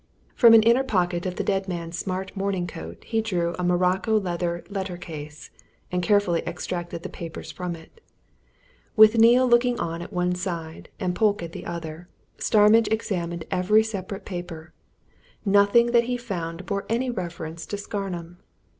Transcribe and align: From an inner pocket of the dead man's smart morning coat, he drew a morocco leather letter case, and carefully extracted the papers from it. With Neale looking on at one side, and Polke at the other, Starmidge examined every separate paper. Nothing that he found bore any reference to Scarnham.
From 0.33 0.55
an 0.55 0.63
inner 0.63 0.83
pocket 0.83 1.27
of 1.27 1.35
the 1.35 1.43
dead 1.43 1.67
man's 1.67 1.95
smart 1.95 2.35
morning 2.35 2.65
coat, 2.65 3.03
he 3.05 3.21
drew 3.21 3.53
a 3.59 3.63
morocco 3.63 4.19
leather 4.19 4.63
letter 4.67 4.97
case, 4.97 5.51
and 5.91 6.01
carefully 6.01 6.41
extracted 6.47 7.03
the 7.03 7.07
papers 7.07 7.51
from 7.51 7.75
it. 7.75 8.01
With 8.95 9.19
Neale 9.19 9.47
looking 9.47 9.79
on 9.79 10.01
at 10.01 10.11
one 10.11 10.33
side, 10.33 10.89
and 10.99 11.13
Polke 11.13 11.43
at 11.43 11.51
the 11.51 11.67
other, 11.67 12.09
Starmidge 12.39 12.87
examined 12.89 13.45
every 13.51 13.83
separate 13.83 14.25
paper. 14.25 14.73
Nothing 15.45 15.91
that 15.91 16.05
he 16.05 16.17
found 16.17 16.65
bore 16.65 16.87
any 16.89 17.11
reference 17.11 17.67
to 17.67 17.77
Scarnham. 17.77 18.37